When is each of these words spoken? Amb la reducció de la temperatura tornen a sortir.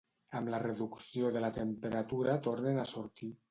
Amb 0.37 0.47
la 0.53 0.59
reducció 0.63 1.29
de 1.37 1.45
la 1.45 1.53
temperatura 1.59 2.37
tornen 2.51 2.83
a 2.87 2.91
sortir. 2.97 3.33